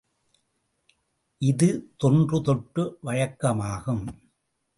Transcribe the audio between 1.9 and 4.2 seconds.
தொன்று தொட்ட வழக்கமாகும்.